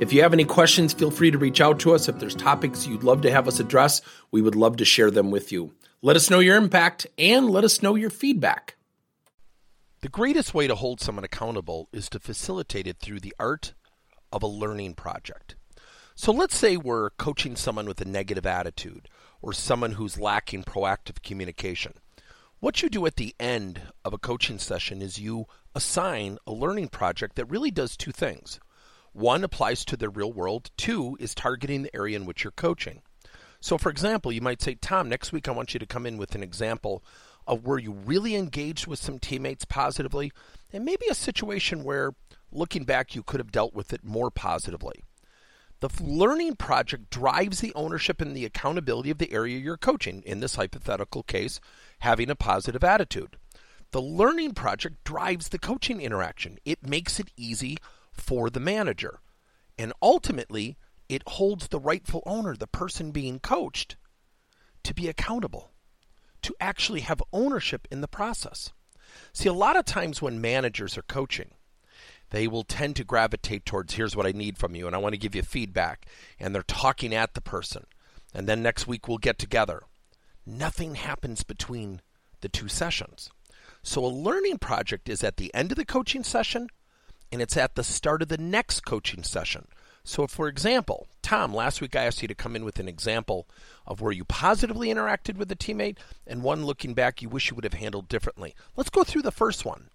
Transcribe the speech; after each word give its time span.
If 0.00 0.12
you 0.12 0.22
have 0.22 0.32
any 0.32 0.44
questions, 0.44 0.92
feel 0.92 1.12
free 1.12 1.30
to 1.30 1.38
reach 1.38 1.60
out 1.60 1.78
to 1.80 1.94
us. 1.94 2.08
If 2.08 2.18
there's 2.18 2.34
topics 2.34 2.84
you'd 2.84 3.04
love 3.04 3.22
to 3.22 3.30
have 3.30 3.46
us 3.46 3.60
address, 3.60 4.02
we 4.32 4.42
would 4.42 4.56
love 4.56 4.76
to 4.78 4.84
share 4.84 5.10
them 5.10 5.30
with 5.30 5.52
you. 5.52 5.72
Let 6.02 6.16
us 6.16 6.28
know 6.28 6.40
your 6.40 6.56
impact 6.56 7.06
and 7.16 7.48
let 7.48 7.62
us 7.62 7.80
know 7.80 7.94
your 7.94 8.10
feedback. 8.10 8.74
The 10.00 10.08
greatest 10.08 10.52
way 10.52 10.66
to 10.66 10.74
hold 10.74 11.00
someone 11.00 11.24
accountable 11.24 11.88
is 11.92 12.08
to 12.10 12.18
facilitate 12.18 12.88
it 12.88 12.98
through 12.98 13.20
the 13.20 13.34
art 13.38 13.72
of 14.32 14.42
a 14.42 14.48
learning 14.48 14.94
project. 14.94 15.54
So 16.16 16.32
let's 16.32 16.56
say 16.56 16.76
we're 16.76 17.10
coaching 17.10 17.54
someone 17.54 17.86
with 17.86 18.00
a 18.00 18.04
negative 18.04 18.46
attitude 18.46 19.08
or 19.40 19.52
someone 19.52 19.92
who's 19.92 20.18
lacking 20.18 20.64
proactive 20.64 21.22
communication. 21.22 21.94
What 22.58 22.82
you 22.82 22.88
do 22.88 23.06
at 23.06 23.16
the 23.16 23.34
end 23.38 23.80
of 24.04 24.12
a 24.12 24.18
coaching 24.18 24.58
session 24.58 25.00
is 25.00 25.20
you 25.20 25.46
assign 25.72 26.38
a 26.48 26.52
learning 26.52 26.88
project 26.88 27.36
that 27.36 27.46
really 27.46 27.70
does 27.70 27.96
two 27.96 28.12
things. 28.12 28.58
One 29.14 29.44
applies 29.44 29.84
to 29.84 29.96
the 29.96 30.08
real 30.08 30.32
world, 30.32 30.72
two 30.76 31.16
is 31.20 31.36
targeting 31.36 31.82
the 31.82 31.94
area 31.94 32.16
in 32.16 32.26
which 32.26 32.42
you're 32.42 32.50
coaching. 32.50 33.00
So, 33.60 33.78
for 33.78 33.88
example, 33.88 34.32
you 34.32 34.40
might 34.40 34.60
say, 34.60 34.74
Tom, 34.74 35.08
next 35.08 35.30
week 35.30 35.46
I 35.46 35.52
want 35.52 35.72
you 35.72 35.78
to 35.78 35.86
come 35.86 36.04
in 36.04 36.18
with 36.18 36.34
an 36.34 36.42
example 36.42 37.04
of 37.46 37.64
where 37.64 37.78
you 37.78 37.92
really 37.92 38.34
engaged 38.34 38.88
with 38.88 38.98
some 38.98 39.20
teammates 39.20 39.64
positively, 39.64 40.32
and 40.72 40.84
maybe 40.84 41.06
a 41.08 41.14
situation 41.14 41.84
where, 41.84 42.16
looking 42.50 42.82
back, 42.82 43.14
you 43.14 43.22
could 43.22 43.38
have 43.38 43.52
dealt 43.52 43.72
with 43.72 43.92
it 43.92 44.02
more 44.02 44.32
positively. 44.32 45.04
The 45.78 45.90
learning 46.02 46.56
project 46.56 47.08
drives 47.10 47.60
the 47.60 47.72
ownership 47.76 48.20
and 48.20 48.36
the 48.36 48.44
accountability 48.44 49.10
of 49.10 49.18
the 49.18 49.32
area 49.32 49.58
you're 49.58 49.76
coaching, 49.76 50.24
in 50.26 50.40
this 50.40 50.56
hypothetical 50.56 51.22
case, 51.22 51.60
having 52.00 52.30
a 52.30 52.34
positive 52.34 52.82
attitude. 52.82 53.36
The 53.92 54.02
learning 54.02 54.54
project 54.54 55.04
drives 55.04 55.50
the 55.50 55.58
coaching 55.60 56.00
interaction. 56.00 56.58
It 56.64 56.84
makes 56.84 57.20
it 57.20 57.30
easy 57.36 57.78
for 58.14 58.50
the 58.50 58.60
manager. 58.60 59.20
And 59.78 59.92
ultimately, 60.00 60.76
it 61.08 61.22
holds 61.26 61.68
the 61.68 61.80
rightful 61.80 62.22
owner, 62.24 62.56
the 62.56 62.66
person 62.66 63.10
being 63.10 63.40
coached, 63.40 63.96
to 64.84 64.94
be 64.94 65.08
accountable, 65.08 65.72
to 66.42 66.54
actually 66.60 67.00
have 67.00 67.22
ownership 67.32 67.86
in 67.90 68.00
the 68.00 68.08
process. 68.08 68.72
See, 69.32 69.48
a 69.48 69.52
lot 69.52 69.76
of 69.76 69.84
times 69.84 70.22
when 70.22 70.40
managers 70.40 70.96
are 70.96 71.02
coaching, 71.02 71.52
they 72.30 72.48
will 72.48 72.64
tend 72.64 72.96
to 72.96 73.04
gravitate 73.04 73.64
towards 73.64 73.94
here's 73.94 74.16
what 74.16 74.26
I 74.26 74.32
need 74.32 74.58
from 74.58 74.74
you, 74.74 74.86
and 74.86 74.94
I 74.94 74.98
want 74.98 75.12
to 75.12 75.20
give 75.20 75.34
you 75.34 75.42
feedback. 75.42 76.06
And 76.40 76.54
they're 76.54 76.62
talking 76.62 77.14
at 77.14 77.34
the 77.34 77.40
person. 77.40 77.84
And 78.32 78.48
then 78.48 78.62
next 78.62 78.86
week 78.86 79.06
we'll 79.06 79.18
get 79.18 79.38
together. 79.38 79.82
Nothing 80.46 80.96
happens 80.96 81.44
between 81.44 82.00
the 82.40 82.48
two 82.48 82.68
sessions. 82.68 83.30
So 83.82 84.04
a 84.04 84.08
learning 84.08 84.58
project 84.58 85.08
is 85.08 85.22
at 85.22 85.36
the 85.36 85.54
end 85.54 85.70
of 85.70 85.76
the 85.76 85.84
coaching 85.84 86.24
session 86.24 86.68
and 87.32 87.42
it's 87.42 87.56
at 87.56 87.74
the 87.74 87.84
start 87.84 88.22
of 88.22 88.28
the 88.28 88.38
next 88.38 88.80
coaching 88.80 89.22
session. 89.22 89.66
So, 90.04 90.26
for 90.26 90.48
example, 90.48 91.08
Tom, 91.22 91.54
last 91.54 91.80
week 91.80 91.96
I 91.96 92.04
asked 92.04 92.20
you 92.20 92.28
to 92.28 92.34
come 92.34 92.54
in 92.54 92.64
with 92.64 92.78
an 92.78 92.88
example 92.88 93.48
of 93.86 94.02
where 94.02 94.12
you 94.12 94.24
positively 94.24 94.88
interacted 94.88 95.38
with 95.38 95.50
a 95.50 95.56
teammate 95.56 95.96
and 96.26 96.42
one 96.42 96.66
looking 96.66 96.92
back 96.92 97.22
you 97.22 97.30
wish 97.30 97.50
you 97.50 97.54
would 97.54 97.64
have 97.64 97.74
handled 97.74 98.08
differently. 98.08 98.54
Let's 98.76 98.90
go 98.90 99.02
through 99.02 99.22
the 99.22 99.30
first 99.30 99.64
one. 99.64 99.88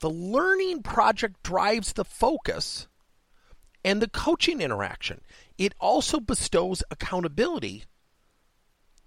The 0.00 0.10
learning 0.10 0.82
project 0.82 1.42
drives 1.44 1.92
the 1.92 2.04
focus 2.04 2.88
and 3.84 4.02
the 4.02 4.08
coaching 4.08 4.60
interaction. 4.60 5.20
It 5.56 5.74
also 5.80 6.18
bestows 6.18 6.82
accountability 6.90 7.84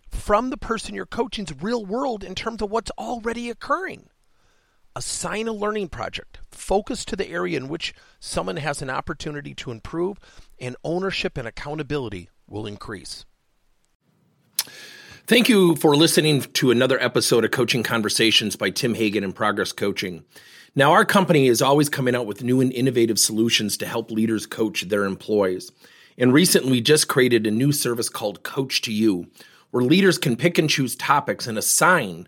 from 0.09 0.49
the 0.49 0.57
person 0.57 0.95
you're 0.95 1.05
coaching's 1.05 1.53
real 1.61 1.85
world 1.85 2.23
in 2.23 2.35
terms 2.35 2.61
of 2.61 2.71
what's 2.71 2.91
already 2.91 3.49
occurring 3.49 4.07
assign 4.95 5.47
a 5.47 5.53
learning 5.53 5.89
project, 5.89 6.39
focus 6.51 7.05
to 7.05 7.15
the 7.15 7.29
area 7.29 7.57
in 7.57 7.67
which 7.67 7.93
someone 8.19 8.57
has 8.57 8.81
an 8.81 8.89
opportunity 8.89 9.53
to 9.55 9.71
improve, 9.71 10.19
and 10.59 10.75
ownership 10.83 11.37
and 11.37 11.47
accountability 11.47 12.29
will 12.47 12.65
increase. 12.65 13.25
Thank 15.27 15.47
you 15.47 15.75
for 15.75 15.95
listening 15.95 16.41
to 16.41 16.71
another 16.71 17.01
episode 17.01 17.45
of 17.45 17.51
Coaching 17.51 17.83
Conversations 17.83 18.55
by 18.55 18.69
Tim 18.69 18.95
Hagen 18.95 19.23
and 19.23 19.35
Progress 19.35 19.71
Coaching. 19.71 20.25
Now, 20.75 20.91
our 20.91 21.05
company 21.05 21.47
is 21.47 21.61
always 21.61 21.89
coming 21.89 22.15
out 22.15 22.25
with 22.25 22.43
new 22.43 22.59
and 22.59 22.71
innovative 22.73 23.19
solutions 23.19 23.77
to 23.77 23.85
help 23.85 24.11
leaders 24.11 24.45
coach 24.45 24.83
their 24.83 25.05
employees. 25.05 25.71
And 26.17 26.33
recently, 26.33 26.71
we 26.71 26.81
just 26.81 27.07
created 27.07 27.47
a 27.47 27.51
new 27.51 27.71
service 27.71 28.09
called 28.09 28.43
Coach 28.43 28.81
to 28.81 28.93
You, 28.93 29.27
where 29.71 29.83
leaders 29.83 30.17
can 30.17 30.35
pick 30.35 30.57
and 30.57 30.69
choose 30.69 30.95
topics 30.95 31.47
and 31.47 31.57
assign 31.57 32.27